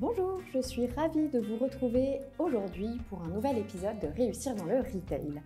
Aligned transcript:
Bonjour, 0.00 0.40
je 0.54 0.62
suis 0.62 0.86
ravie 0.86 1.28
de 1.28 1.40
vous 1.40 1.58
retrouver 1.58 2.20
aujourd'hui 2.38 2.88
pour 3.10 3.20
un 3.20 3.28
nouvel 3.28 3.58
épisode 3.58 3.98
de 4.00 4.06
Réussir 4.06 4.54
dans 4.54 4.64
le 4.64 4.78
Retail. 4.78 5.42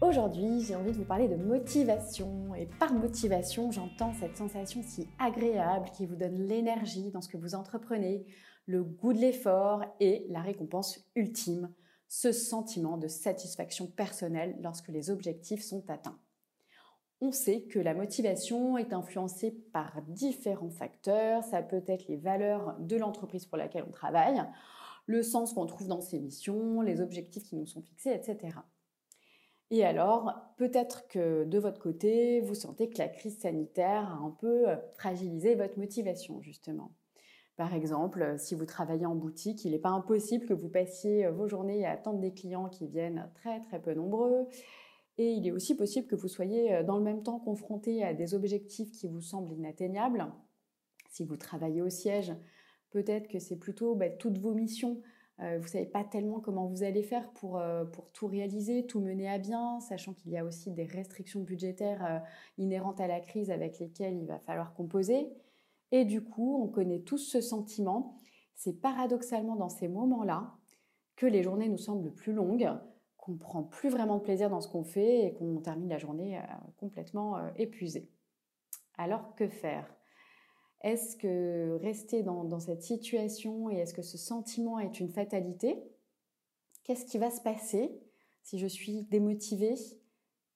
Aujourd'hui, 0.00 0.60
j'ai 0.60 0.76
envie 0.76 0.92
de 0.92 0.98
vous 0.98 1.04
parler 1.04 1.26
de 1.26 1.34
motivation 1.34 2.54
et 2.54 2.66
par 2.78 2.92
motivation, 2.92 3.72
j'entends 3.72 4.12
cette 4.12 4.36
sensation 4.36 4.84
si 4.84 5.08
agréable 5.18 5.90
qui 5.96 6.06
vous 6.06 6.14
donne 6.14 6.46
l'énergie 6.46 7.10
dans 7.10 7.20
ce 7.20 7.28
que 7.28 7.38
vous 7.38 7.56
entreprenez, 7.56 8.24
le 8.66 8.84
goût 8.84 9.12
de 9.12 9.18
l'effort 9.18 9.82
et 9.98 10.26
la 10.28 10.42
récompense 10.42 11.00
ultime, 11.16 11.68
ce 12.06 12.30
sentiment 12.30 12.98
de 12.98 13.08
satisfaction 13.08 13.88
personnelle 13.88 14.56
lorsque 14.62 14.90
les 14.90 15.10
objectifs 15.10 15.64
sont 15.64 15.82
atteints. 15.90 16.20
On 17.20 17.32
sait 17.32 17.62
que 17.62 17.80
la 17.80 17.94
motivation 17.94 18.78
est 18.78 18.92
influencée 18.92 19.50
par 19.72 20.02
différents 20.06 20.70
facteurs. 20.70 21.42
Ça 21.42 21.62
peut 21.62 21.82
être 21.88 22.06
les 22.06 22.16
valeurs 22.16 22.76
de 22.78 22.96
l'entreprise 22.96 23.44
pour 23.44 23.58
laquelle 23.58 23.84
on 23.88 23.90
travaille, 23.90 24.40
le 25.06 25.22
sens 25.22 25.52
qu'on 25.52 25.66
trouve 25.66 25.88
dans 25.88 26.00
ses 26.00 26.20
missions, 26.20 26.80
les 26.80 27.00
objectifs 27.00 27.44
qui 27.44 27.56
nous 27.56 27.66
sont 27.66 27.82
fixés, 27.82 28.12
etc. 28.12 28.58
Et 29.70 29.84
alors, 29.84 30.32
peut-être 30.56 31.08
que 31.08 31.44
de 31.44 31.58
votre 31.58 31.80
côté, 31.80 32.40
vous 32.40 32.54
sentez 32.54 32.88
que 32.88 32.98
la 32.98 33.08
crise 33.08 33.38
sanitaire 33.38 34.08
a 34.08 34.24
un 34.24 34.30
peu 34.30 34.66
fragilisé 34.94 35.56
votre 35.56 35.78
motivation, 35.78 36.40
justement. 36.40 36.94
Par 37.56 37.74
exemple, 37.74 38.36
si 38.38 38.54
vous 38.54 38.64
travaillez 38.64 39.04
en 39.04 39.16
boutique, 39.16 39.64
il 39.64 39.72
n'est 39.72 39.80
pas 39.80 39.88
impossible 39.88 40.46
que 40.46 40.54
vous 40.54 40.68
passiez 40.68 41.26
vos 41.26 41.48
journées 41.48 41.84
à 41.84 41.90
attendre 41.90 42.20
des 42.20 42.32
clients 42.32 42.68
qui 42.68 42.86
viennent 42.86 43.28
très 43.34 43.60
très 43.62 43.82
peu 43.82 43.92
nombreux 43.94 44.46
et 45.18 45.32
il 45.32 45.46
est 45.46 45.50
aussi 45.50 45.76
possible 45.76 46.06
que 46.06 46.14
vous 46.14 46.28
soyez 46.28 46.72
euh, 46.72 46.82
dans 46.84 46.96
le 46.96 47.04
même 47.04 47.22
temps 47.22 47.40
confronté 47.40 48.04
à 48.04 48.14
des 48.14 48.34
objectifs 48.34 48.92
qui 48.92 49.08
vous 49.08 49.20
semblent 49.20 49.52
inatteignables. 49.52 50.26
Si 51.10 51.24
vous 51.24 51.36
travaillez 51.36 51.82
au 51.82 51.90
siège, 51.90 52.32
peut-être 52.90 53.28
que 53.28 53.40
c'est 53.40 53.58
plutôt 53.58 53.96
bah, 53.96 54.08
toutes 54.08 54.38
vos 54.38 54.54
missions. 54.54 55.02
Euh, 55.40 55.58
vous 55.58 55.64
ne 55.64 55.68
savez 55.68 55.86
pas 55.86 56.04
tellement 56.04 56.40
comment 56.40 56.66
vous 56.66 56.84
allez 56.84 57.02
faire 57.02 57.30
pour, 57.32 57.58
euh, 57.58 57.84
pour 57.84 58.10
tout 58.12 58.26
réaliser, 58.28 58.86
tout 58.86 59.00
mener 59.00 59.28
à 59.28 59.38
bien, 59.38 59.80
sachant 59.80 60.14
qu'il 60.14 60.30
y 60.30 60.38
a 60.38 60.44
aussi 60.44 60.70
des 60.70 60.84
restrictions 60.84 61.40
budgétaires 61.40 62.22
inhérentes 62.56 63.00
à 63.00 63.06
la 63.06 63.20
crise 63.20 63.50
avec 63.50 63.78
lesquelles 63.78 64.16
il 64.16 64.26
va 64.26 64.38
falloir 64.38 64.72
composer. 64.74 65.28
Et 65.90 66.04
du 66.04 66.22
coup, 66.22 66.60
on 66.62 66.68
connaît 66.68 67.00
tous 67.00 67.18
ce 67.18 67.40
sentiment. 67.40 68.20
C'est 68.54 68.80
paradoxalement 68.80 69.56
dans 69.56 69.68
ces 69.68 69.88
moments-là 69.88 70.54
que 71.16 71.26
les 71.26 71.42
journées 71.42 71.68
nous 71.68 71.78
semblent 71.78 72.12
plus 72.12 72.32
longues, 72.32 72.68
qu'on 73.28 73.36
prend 73.36 73.62
plus 73.62 73.90
vraiment 73.90 74.16
de 74.16 74.22
plaisir 74.22 74.48
dans 74.48 74.62
ce 74.62 74.68
qu'on 74.68 74.84
fait 74.84 75.26
et 75.26 75.34
qu'on 75.34 75.60
termine 75.60 75.90
la 75.90 75.98
journée 75.98 76.38
euh, 76.38 76.42
complètement 76.78 77.36
euh, 77.36 77.50
épuisé. 77.56 78.08
Alors 78.96 79.34
que 79.34 79.48
faire? 79.48 79.94
Est-ce 80.80 81.16
que 81.16 81.76
rester 81.82 82.22
dans, 82.22 82.58
cette 82.60 82.82
situation 82.82 83.68
et 83.68 83.74
est-ce 83.74 83.92
que 83.92 84.02
ce 84.02 84.16
sentiment 84.16 84.78
est 84.78 85.00
une 85.00 85.10
fatalité? 85.10 85.76
Qu'est-ce 86.84 87.04
qui 87.04 87.18
va 87.18 87.30
se 87.30 87.40
passer 87.40 88.00
si 88.42 88.58
je 88.58 88.66
suis 88.66 89.02
démotivée 89.02 89.74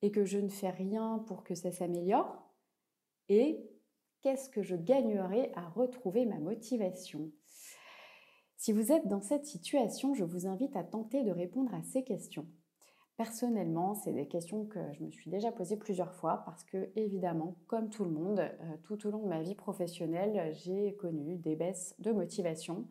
et 0.00 0.10
que 0.10 0.24
je 0.24 0.38
ne 0.38 0.48
fais 0.48 0.70
rien 0.70 1.22
pour 1.26 1.44
que 1.44 1.54
ça 1.54 1.72
s'améliore? 1.72 2.40
Et 3.28 3.68
qu'est-ce 4.22 4.48
que 4.48 4.62
je 4.62 4.76
gagnerai 4.76 5.52
à 5.56 5.68
retrouver 5.68 6.24
ma 6.24 6.38
motivation? 6.38 7.32
Si 8.56 8.72
vous 8.72 8.92
êtes 8.92 9.08
dans 9.08 9.20
cette 9.20 9.44
situation, 9.44 10.14
je 10.14 10.24
vous 10.24 10.46
invite 10.46 10.76
à 10.76 10.84
tenter 10.84 11.24
de 11.24 11.32
répondre 11.32 11.74
à 11.74 11.82
ces 11.82 12.04
questions. 12.04 12.46
Personnellement, 13.18 13.94
c'est 13.94 14.12
des 14.12 14.26
questions 14.26 14.64
que 14.64 14.80
je 14.94 15.04
me 15.04 15.10
suis 15.10 15.30
déjà 15.30 15.52
posées 15.52 15.76
plusieurs 15.76 16.14
fois 16.14 16.42
parce 16.46 16.64
que, 16.64 16.88
évidemment, 16.96 17.56
comme 17.66 17.90
tout 17.90 18.04
le 18.04 18.10
monde, 18.10 18.40
euh, 18.40 18.76
tout 18.84 19.06
au 19.06 19.10
long 19.10 19.22
de 19.22 19.28
ma 19.28 19.42
vie 19.42 19.54
professionnelle, 19.54 20.54
j'ai 20.64 20.94
connu 20.94 21.36
des 21.36 21.54
baisses 21.54 21.94
de 21.98 22.10
motivation. 22.10 22.86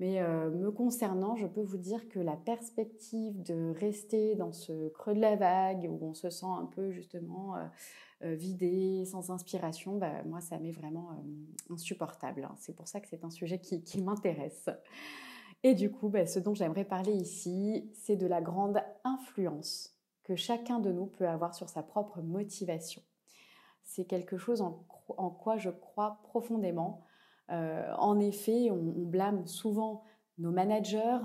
Mais 0.00 0.20
euh, 0.20 0.50
me 0.50 0.70
concernant, 0.70 1.34
je 1.34 1.46
peux 1.46 1.62
vous 1.62 1.78
dire 1.78 2.08
que 2.08 2.20
la 2.20 2.36
perspective 2.36 3.42
de 3.42 3.72
rester 3.80 4.34
dans 4.36 4.52
ce 4.52 4.90
creux 4.90 5.14
de 5.14 5.20
la 5.20 5.34
vague 5.34 5.88
où 5.90 5.98
on 6.02 6.14
se 6.14 6.28
sent 6.28 6.46
un 6.46 6.66
peu 6.66 6.90
justement 6.92 7.56
euh, 8.22 8.34
vidé, 8.34 9.06
sans 9.06 9.30
inspiration, 9.30 9.96
bah, 9.96 10.22
moi, 10.24 10.40
ça 10.40 10.58
m'est 10.58 10.72
vraiment 10.72 11.24
insupportable. 11.70 12.44
Hein. 12.44 12.54
C'est 12.58 12.76
pour 12.76 12.86
ça 12.86 13.00
que 13.00 13.08
c'est 13.08 13.24
un 13.24 13.30
sujet 13.30 13.58
qui 13.58 14.02
m'intéresse. 14.02 14.68
Et 15.64 15.74
du 15.74 15.90
coup, 15.90 16.08
ben, 16.08 16.26
ce 16.26 16.38
dont 16.38 16.54
j'aimerais 16.54 16.84
parler 16.84 17.12
ici, 17.12 17.90
c'est 17.94 18.16
de 18.16 18.26
la 18.26 18.40
grande 18.40 18.80
influence 19.04 19.98
que 20.22 20.36
chacun 20.36 20.78
de 20.78 20.92
nous 20.92 21.06
peut 21.06 21.28
avoir 21.28 21.54
sur 21.54 21.68
sa 21.68 21.82
propre 21.82 22.20
motivation. 22.20 23.02
C'est 23.82 24.04
quelque 24.04 24.36
chose 24.36 24.60
en, 24.60 24.84
quoi 25.30 25.56
je 25.56 25.70
crois 25.70 26.20
profondément. 26.24 27.02
Euh, 27.50 27.92
en 27.96 28.20
effet, 28.20 28.70
on, 28.70 28.74
on 28.74 29.06
blâme 29.06 29.46
souvent 29.46 30.04
nos 30.36 30.50
managers, 30.50 31.18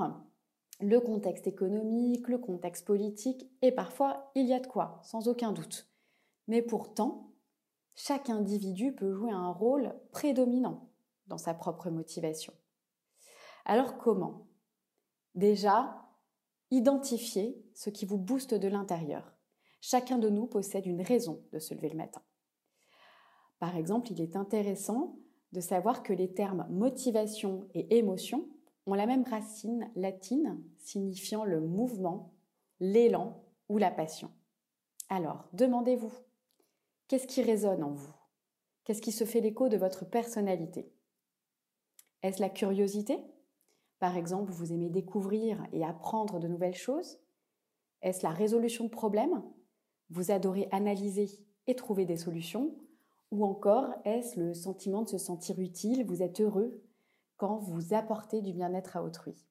le 0.79 0.99
contexte 0.99 1.47
économique, 1.47 2.27
le 2.27 2.37
contexte 2.37 2.85
politique, 2.85 3.49
et 3.61 3.71
parfois 3.71 4.31
il 4.35 4.47
y 4.47 4.53
a 4.53 4.59
de 4.59 4.67
quoi, 4.67 4.99
sans 5.03 5.27
aucun 5.27 5.51
doute. 5.51 5.87
Mais 6.47 6.61
pourtant, 6.61 7.31
chaque 7.95 8.29
individu 8.29 8.93
peut 8.93 9.13
jouer 9.13 9.31
un 9.31 9.51
rôle 9.51 9.93
prédominant 10.11 10.89
dans 11.27 11.37
sa 11.37 11.53
propre 11.53 11.89
motivation. 11.89 12.53
Alors 13.65 13.97
comment 13.97 14.47
Déjà, 15.35 16.05
identifiez 16.69 17.57
ce 17.73 17.89
qui 17.89 18.05
vous 18.05 18.17
booste 18.17 18.53
de 18.53 18.67
l'intérieur? 18.67 19.33
Chacun 19.81 20.17
de 20.17 20.29
nous 20.29 20.47
possède 20.47 20.85
une 20.85 21.01
raison 21.01 21.43
de 21.51 21.59
se 21.59 21.73
lever 21.73 21.89
le 21.89 21.97
matin. 21.97 22.21
Par 23.59 23.75
exemple, 23.75 24.11
il 24.11 24.21
est 24.21 24.35
intéressant 24.35 25.17
de 25.53 25.61
savoir 25.61 26.03
que 26.03 26.13
les 26.13 26.33
termes 26.33 26.67
motivation 26.69 27.67
et 27.73 27.97
émotion 27.97 28.49
ont 28.85 28.93
la 28.93 29.05
même 29.05 29.23
racine 29.23 29.89
latine 29.95 30.61
signifiant 30.77 31.45
le 31.45 31.61
mouvement, 31.61 32.33
l'élan 32.79 33.45
ou 33.69 33.77
la 33.77 33.91
passion. 33.91 34.31
Alors, 35.09 35.47
demandez-vous, 35.53 36.11
qu'est-ce 37.07 37.27
qui 37.27 37.41
résonne 37.41 37.83
en 37.83 37.91
vous? 37.91 38.13
Qu'est-ce 38.83 39.01
qui 39.01 39.11
se 39.11 39.23
fait 39.23 39.41
l'écho 39.41 39.69
de 39.69 39.77
votre 39.77 40.05
personnalité? 40.05 40.91
Est-ce 42.21 42.41
la 42.41 42.49
curiosité? 42.49 43.23
Par 44.03 44.17
exemple, 44.17 44.51
vous 44.51 44.73
aimez 44.73 44.89
découvrir 44.89 45.65
et 45.71 45.85
apprendre 45.85 46.37
de 46.37 46.49
nouvelles 46.49 46.75
choses. 46.75 47.21
Est-ce 48.01 48.21
la 48.23 48.33
résolution 48.33 48.83
de 48.83 48.89
problèmes? 48.89 49.41
Vous 50.09 50.29
adorez 50.29 50.67
analyser 50.73 51.29
et 51.67 51.75
trouver 51.75 52.03
des 52.03 52.17
solutions? 52.17 52.75
Ou 53.31 53.45
encore, 53.45 53.93
est-ce 54.03 54.37
le 54.37 54.53
sentiment 54.53 55.03
de 55.03 55.07
se 55.07 55.17
sentir 55.17 55.57
utile 55.57 56.05
Vous 56.05 56.21
êtes 56.21 56.41
heureux 56.41 56.83
quand 57.37 57.55
vous 57.59 57.93
apportez 57.93 58.41
du 58.41 58.51
bien-être 58.51 58.97
à 58.97 59.03
autrui? 59.05 59.47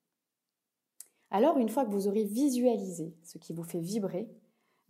Alors, 1.31 1.57
une 1.57 1.71
fois 1.71 1.87
que 1.87 1.91
vous 1.93 2.07
aurez 2.07 2.25
visualisé 2.25 3.17
ce 3.23 3.39
qui 3.39 3.55
vous 3.55 3.65
fait 3.65 3.81
vibrer, 3.81 4.29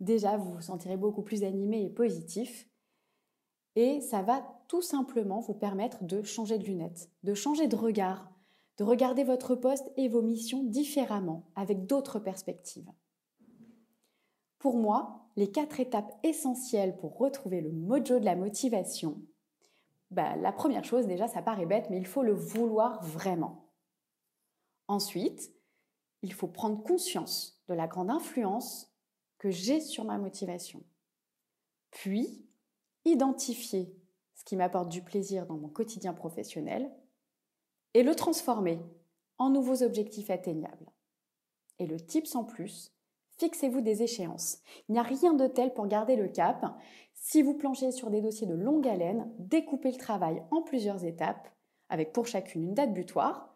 déjà 0.01 0.35
vous 0.35 0.55
vous 0.55 0.61
sentirez 0.61 0.97
beaucoup 0.97 1.23
plus 1.23 1.45
animé 1.45 1.85
et 1.85 1.89
positif. 1.89 2.67
Et 3.77 4.01
ça 4.01 4.23
va 4.23 4.45
tout 4.67 4.81
simplement 4.81 5.39
vous 5.39 5.53
permettre 5.53 6.03
de 6.03 6.21
changer 6.21 6.57
de 6.57 6.65
lunettes, 6.65 7.09
de 7.23 7.33
changer 7.33 7.69
de 7.69 7.77
regard 7.77 8.29
de 8.77 8.83
regarder 8.83 9.23
votre 9.23 9.55
poste 9.55 9.91
et 9.97 10.07
vos 10.07 10.21
missions 10.21 10.63
différemment, 10.63 11.49
avec 11.55 11.85
d'autres 11.85 12.19
perspectives. 12.19 12.91
Pour 14.57 14.77
moi, 14.77 15.27
les 15.35 15.51
quatre 15.51 15.79
étapes 15.79 16.13
essentielles 16.23 16.95
pour 16.97 17.17
retrouver 17.17 17.61
le 17.61 17.71
mojo 17.71 18.19
de 18.19 18.25
la 18.25 18.35
motivation, 18.35 19.21
bah, 20.11 20.35
la 20.35 20.51
première 20.51 20.85
chose, 20.85 21.07
déjà, 21.07 21.27
ça 21.27 21.41
paraît 21.41 21.65
bête, 21.65 21.89
mais 21.89 21.97
il 21.97 22.05
faut 22.05 22.23
le 22.23 22.33
vouloir 22.33 23.03
vraiment. 23.03 23.71
Ensuite, 24.87 25.51
il 26.21 26.33
faut 26.33 26.47
prendre 26.47 26.83
conscience 26.83 27.63
de 27.67 27.73
la 27.73 27.87
grande 27.87 28.09
influence 28.09 28.93
que 29.37 29.49
j'ai 29.49 29.81
sur 29.81 30.05
ma 30.05 30.17
motivation. 30.17 30.83
Puis, 31.91 32.47
identifier 33.05 33.93
ce 34.35 34.43
qui 34.43 34.55
m'apporte 34.55 34.89
du 34.89 35.01
plaisir 35.01 35.45
dans 35.45 35.57
mon 35.57 35.69
quotidien 35.69 36.13
professionnel 36.13 36.91
et 37.93 38.03
le 38.03 38.15
transformer 38.15 38.79
en 39.37 39.49
nouveaux 39.49 39.83
objectifs 39.83 40.29
atteignables. 40.29 40.91
Et 41.79 41.87
le 41.87 41.99
tips 41.99 42.35
en 42.35 42.43
plus, 42.43 42.93
fixez-vous 43.37 43.81
des 43.81 44.03
échéances. 44.03 44.59
Il 44.87 44.93
n'y 44.93 44.99
a 44.99 45.03
rien 45.03 45.33
de 45.33 45.47
tel 45.47 45.73
pour 45.73 45.87
garder 45.87 46.15
le 46.15 46.27
cap. 46.27 46.77
Si 47.13 47.41
vous 47.41 47.55
planchez 47.55 47.91
sur 47.91 48.09
des 48.09 48.21
dossiers 48.21 48.47
de 48.47 48.53
longue 48.53 48.87
haleine, 48.87 49.31
découpez 49.39 49.91
le 49.91 49.97
travail 49.97 50.43
en 50.51 50.61
plusieurs 50.61 51.03
étapes, 51.03 51.49
avec 51.89 52.13
pour 52.13 52.27
chacune 52.27 52.63
une 52.63 52.73
date 52.73 52.93
butoir. 52.93 53.55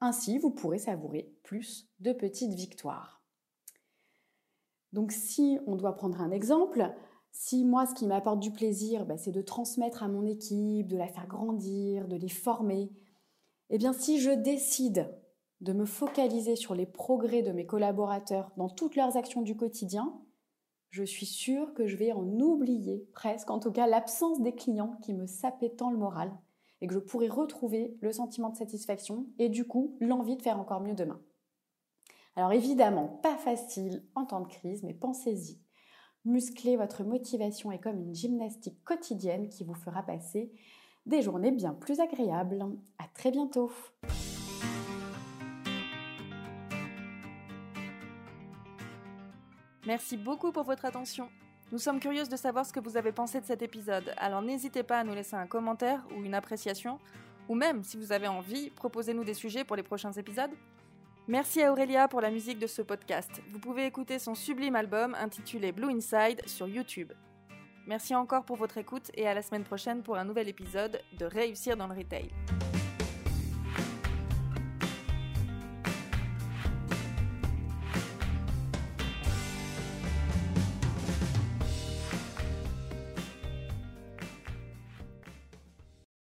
Ainsi, 0.00 0.38
vous 0.38 0.50
pourrez 0.50 0.78
savourer 0.78 1.34
plus 1.42 1.88
de 2.00 2.12
petites 2.12 2.54
victoires. 2.54 3.22
Donc 4.92 5.12
si 5.12 5.58
on 5.66 5.76
doit 5.76 5.96
prendre 5.96 6.20
un 6.20 6.30
exemple, 6.30 6.94
si 7.30 7.64
moi 7.64 7.86
ce 7.86 7.94
qui 7.94 8.06
m'apporte 8.06 8.40
du 8.40 8.50
plaisir, 8.50 9.04
bah, 9.04 9.18
c'est 9.18 9.32
de 9.32 9.42
transmettre 9.42 10.02
à 10.02 10.08
mon 10.08 10.26
équipe, 10.26 10.88
de 10.88 10.96
la 10.96 11.08
faire 11.08 11.26
grandir, 11.26 12.08
de 12.08 12.16
les 12.16 12.28
former, 12.28 12.90
eh 13.70 13.78
bien 13.78 13.92
si 13.92 14.20
je 14.20 14.30
décide 14.30 15.14
de 15.60 15.72
me 15.72 15.84
focaliser 15.84 16.56
sur 16.56 16.74
les 16.74 16.86
progrès 16.86 17.42
de 17.42 17.52
mes 17.52 17.66
collaborateurs 17.66 18.52
dans 18.56 18.68
toutes 18.68 18.96
leurs 18.96 19.16
actions 19.16 19.42
du 19.42 19.56
quotidien, 19.56 20.20
je 20.90 21.02
suis 21.02 21.26
sûre 21.26 21.74
que 21.74 21.86
je 21.86 21.96
vais 21.96 22.12
en 22.12 22.24
oublier 22.40 23.06
presque, 23.12 23.50
en 23.50 23.58
tout 23.58 23.72
cas 23.72 23.86
l'absence 23.86 24.40
des 24.40 24.54
clients 24.54 24.96
qui 25.02 25.12
me 25.12 25.26
sapaient 25.26 25.70
tant 25.70 25.90
le 25.90 25.98
moral, 25.98 26.32
et 26.80 26.86
que 26.86 26.94
je 26.94 26.98
pourrai 26.98 27.28
retrouver 27.28 27.96
le 28.00 28.12
sentiment 28.12 28.50
de 28.50 28.56
satisfaction 28.56 29.26
et 29.38 29.48
du 29.48 29.66
coup 29.66 29.96
l'envie 30.00 30.36
de 30.36 30.42
faire 30.42 30.60
encore 30.60 30.80
mieux 30.80 30.94
demain. 30.94 31.20
Alors 32.36 32.52
évidemment, 32.52 33.08
pas 33.22 33.36
facile 33.36 34.04
en 34.14 34.24
temps 34.24 34.40
de 34.40 34.46
crise, 34.46 34.84
mais 34.84 34.94
pensez-y. 34.94 35.60
Muscler 36.24 36.76
votre 36.76 37.02
motivation 37.02 37.72
est 37.72 37.80
comme 37.80 37.98
une 37.98 38.14
gymnastique 38.14 38.82
quotidienne 38.84 39.48
qui 39.48 39.64
vous 39.64 39.74
fera 39.74 40.04
passer 40.04 40.52
des 41.06 41.22
journées 41.22 41.52
bien 41.52 41.74
plus 41.74 42.00
agréables. 42.00 42.64
À 42.98 43.06
très 43.14 43.30
bientôt! 43.30 43.70
Merci 49.86 50.18
beaucoup 50.18 50.52
pour 50.52 50.64
votre 50.64 50.84
attention. 50.84 51.30
Nous 51.72 51.78
sommes 51.78 51.98
curieuses 51.98 52.28
de 52.28 52.36
savoir 52.36 52.66
ce 52.66 52.72
que 52.72 52.80
vous 52.80 52.96
avez 52.96 53.12
pensé 53.12 53.40
de 53.40 53.46
cet 53.46 53.62
épisode, 53.62 54.12
alors 54.18 54.42
n'hésitez 54.42 54.82
pas 54.82 55.00
à 55.00 55.04
nous 55.04 55.14
laisser 55.14 55.36
un 55.36 55.46
commentaire 55.46 56.06
ou 56.14 56.22
une 56.22 56.34
appréciation, 56.34 56.98
ou 57.48 57.54
même, 57.54 57.82
si 57.84 57.96
vous 57.96 58.12
avez 58.12 58.28
envie, 58.28 58.70
proposez-nous 58.70 59.24
des 59.24 59.34
sujets 59.34 59.64
pour 59.64 59.76
les 59.76 59.82
prochains 59.82 60.12
épisodes. 60.12 60.50
Merci 61.26 61.62
à 61.62 61.72
Aurélia 61.72 62.08
pour 62.08 62.20
la 62.20 62.30
musique 62.30 62.58
de 62.58 62.66
ce 62.66 62.80
podcast. 62.80 63.42
Vous 63.52 63.58
pouvez 63.58 63.84
écouter 63.84 64.18
son 64.18 64.34
sublime 64.34 64.76
album 64.76 65.14
intitulé 65.14 65.72
Blue 65.72 65.90
Inside 65.90 66.40
sur 66.46 66.68
YouTube. 66.68 67.12
Merci 67.88 68.14
encore 68.14 68.44
pour 68.44 68.56
votre 68.56 68.76
écoute 68.76 69.10
et 69.14 69.26
à 69.26 69.32
la 69.32 69.40
semaine 69.40 69.64
prochaine 69.64 70.02
pour 70.02 70.18
un 70.18 70.24
nouvel 70.24 70.46
épisode 70.46 71.00
de 71.18 71.24
Réussir 71.24 71.74
dans 71.74 71.86
le 71.86 71.94
Retail. 71.94 72.28